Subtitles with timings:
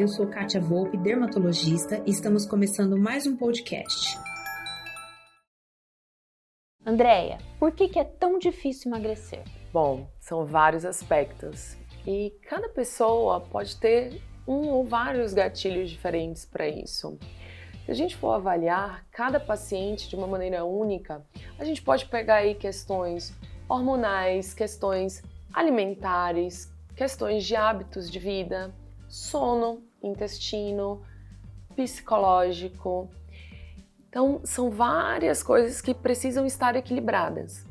[0.00, 4.18] Eu sou Kátia Volpe, dermatologista, e estamos começando mais um podcast.
[6.86, 9.44] Andréia, por que, que é tão difícil emagrecer?
[9.70, 11.76] Bom, são vários aspectos
[12.06, 17.18] e cada pessoa pode ter um ou vários gatilhos diferentes para isso.
[17.84, 21.22] Se a gente for avaliar cada paciente de uma maneira única,
[21.58, 23.34] a gente pode pegar aí questões
[23.68, 25.22] hormonais, questões
[25.52, 28.72] alimentares, questões de hábitos de vida,
[29.10, 31.02] sono, intestino,
[31.74, 33.10] psicológico.
[34.08, 37.66] Então, são várias coisas que precisam estar equilibradas.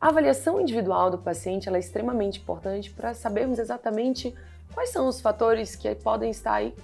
[0.00, 4.34] A avaliação individual do paciente é extremamente importante para sabermos exatamente
[4.74, 6.74] quais são os fatores que podem estar aí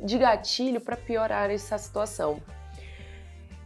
[0.00, 2.40] de gatilho para piorar essa situação.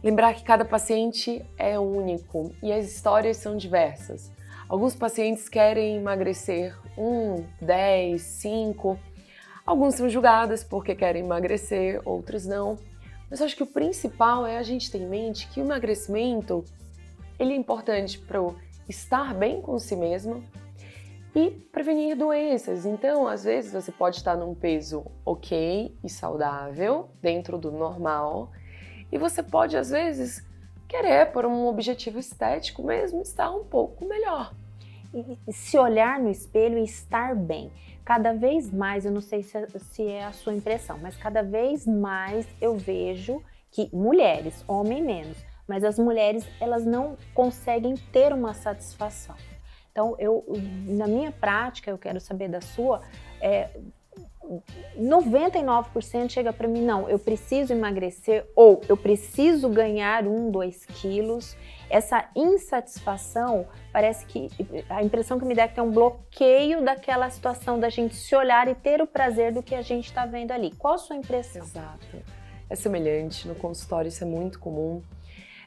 [0.03, 4.31] Lembrar que cada paciente é único e as histórias são diversas.
[4.69, 8.99] Alguns pacientes querem emagrecer 1, 10, 5.
[9.67, 12.77] Alguns são julgados porque querem emagrecer, outros não.
[13.29, 16.63] Mas acho que o principal é a gente ter em mente que o emagrecimento
[17.37, 18.39] ele é importante para
[18.87, 20.41] estar bem com si mesmo
[21.35, 22.85] e prevenir doenças.
[22.85, 28.49] Então, às vezes você pode estar num peso ok e saudável, dentro do normal,
[29.11, 30.47] e você pode às vezes
[30.87, 34.55] querer, por um objetivo estético mesmo, estar um pouco melhor.
[35.51, 37.71] Se olhar no espelho e estar bem.
[38.03, 41.43] Cada vez mais, eu não sei se, é, se é a sua impressão, mas cada
[41.43, 45.37] vez mais eu vejo que mulheres, homem menos,
[45.67, 49.35] mas as mulheres elas não conseguem ter uma satisfação.
[49.91, 50.45] Então, eu,
[50.85, 53.01] na minha prática, eu quero saber da sua,
[53.41, 53.69] é,
[54.97, 61.55] 99% chega para mim, não, eu preciso emagrecer ou eu preciso ganhar um, dois quilos.
[61.89, 64.49] Essa insatisfação parece que
[64.89, 68.35] a impressão que me dá é que é um bloqueio daquela situação da gente se
[68.35, 70.71] olhar e ter o prazer do que a gente está vendo ali.
[70.77, 71.63] Qual a sua impressão?
[71.63, 72.17] Exato.
[72.69, 75.01] É semelhante, no consultório isso é muito comum.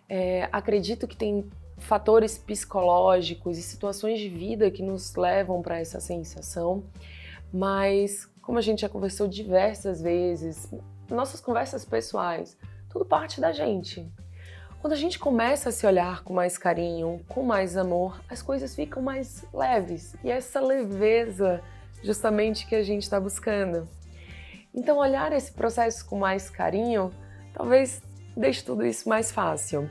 [0.08, 1.48] É, acredito que tem
[1.78, 6.84] fatores psicológicos e situações de vida que nos levam para essa sensação,
[7.52, 10.68] mas como a gente já conversou diversas vezes,
[11.08, 12.56] nossas conversas pessoais,
[12.88, 14.10] tudo parte da gente.
[14.80, 18.74] Quando a gente começa a se olhar com mais carinho, com mais amor, as coisas
[18.74, 21.62] ficam mais leves e é essa leveza
[22.02, 23.86] justamente que a gente está buscando.
[24.74, 27.12] Então, olhar esse processo com mais carinho
[27.52, 28.00] talvez
[28.36, 29.90] deixe tudo isso mais fácil.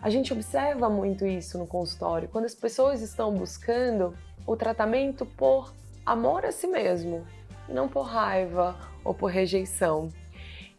[0.00, 4.16] A gente observa muito isso no consultório, quando as pessoas estão buscando
[4.46, 5.72] o tratamento por
[6.04, 7.24] amor a si mesmo,
[7.68, 10.08] não por raiva ou por rejeição.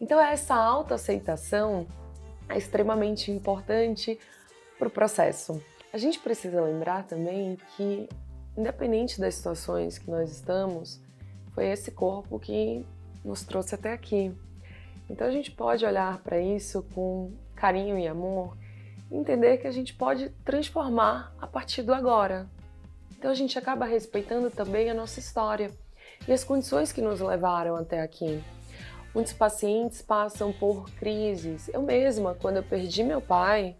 [0.00, 1.86] Então, essa autoaceitação
[2.48, 4.18] é extremamente importante
[4.78, 5.62] para o processo.
[5.92, 8.08] A gente precisa lembrar também que,
[8.56, 11.00] independente das situações que nós estamos,
[11.54, 12.84] foi esse corpo que
[13.24, 14.34] nos trouxe até aqui.
[15.08, 18.56] Então, a gente pode olhar para isso com carinho e amor
[19.10, 22.48] e entender que a gente pode transformar a partir do agora.
[23.16, 25.70] Então, a gente acaba respeitando também a nossa história
[26.26, 28.42] e as condições que nos levaram até aqui.
[29.14, 31.68] Muitos pacientes passam por crises.
[31.68, 33.76] Eu mesma, quando eu perdi meu pai,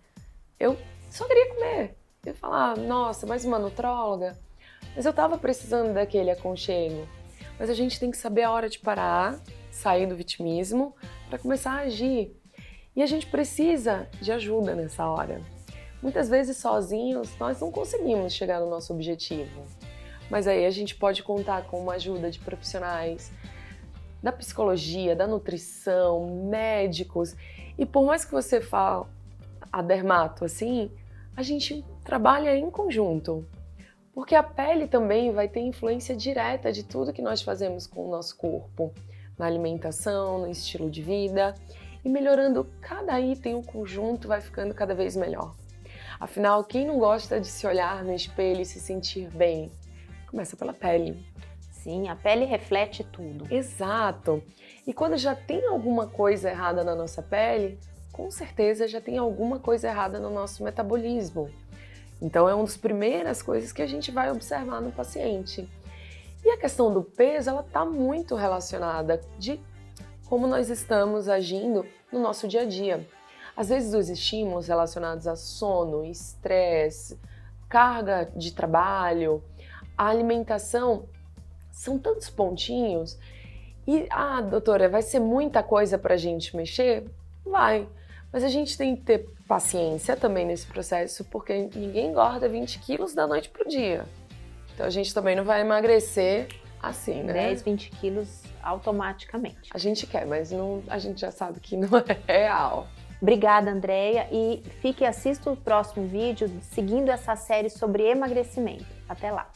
[0.60, 0.76] eu
[1.10, 1.96] só queria comer.
[2.24, 4.38] Eu falar, nossa, mais uma nutróloga.
[4.94, 7.08] Mas eu estava precisando daquele aconchego.
[7.58, 9.38] Mas a gente tem que saber a hora de parar,
[9.70, 10.94] sair do vitimismo,
[11.28, 12.34] para começar a agir.
[12.94, 15.40] E a gente precisa de ajuda nessa hora.
[16.00, 19.66] Muitas vezes sozinhos nós não conseguimos chegar no nosso objetivo.
[20.34, 23.30] Mas aí a gente pode contar com uma ajuda de profissionais
[24.20, 27.36] da psicologia, da nutrição, médicos.
[27.78, 29.04] E por mais que você fale
[29.70, 30.90] a dermato assim,
[31.36, 33.46] a gente trabalha em conjunto.
[34.12, 38.10] Porque a pele também vai ter influência direta de tudo que nós fazemos com o
[38.10, 38.92] nosso corpo,
[39.38, 41.54] na alimentação, no estilo de vida.
[42.04, 45.54] E melhorando cada item, o conjunto vai ficando cada vez melhor.
[46.18, 49.70] Afinal, quem não gosta de se olhar no espelho e se sentir bem?
[50.34, 51.24] Começa pela pele.
[51.70, 53.46] Sim, a pele reflete tudo.
[53.54, 54.42] Exato.
[54.84, 57.78] E quando já tem alguma coisa errada na nossa pele,
[58.10, 61.48] com certeza já tem alguma coisa errada no nosso metabolismo.
[62.20, 65.70] Então é uma das primeiras coisas que a gente vai observar no paciente.
[66.44, 69.60] E a questão do peso, ela está muito relacionada de
[70.28, 73.08] como nós estamos agindo no nosso dia a dia.
[73.56, 77.20] Às vezes os estímulos relacionados a sono, estresse,
[77.68, 79.40] carga de trabalho,
[79.96, 81.06] a alimentação
[81.70, 83.18] são tantos pontinhos
[83.86, 87.04] e, ah, doutora, vai ser muita coisa para a gente mexer?
[87.44, 87.88] Vai,
[88.32, 93.14] mas a gente tem que ter paciência também nesse processo, porque ninguém engorda 20 quilos
[93.14, 94.06] da noite pro dia.
[94.72, 96.48] Então a gente também não vai emagrecer
[96.84, 97.32] Assim, né?
[97.32, 99.70] 10, 20 quilos automaticamente.
[99.72, 102.86] A gente quer, mas não, a gente já sabe que não é real.
[103.22, 108.84] Obrigada, Andréia, e fique e assista o próximo vídeo seguindo essa série sobre emagrecimento.
[109.08, 109.50] Até lá!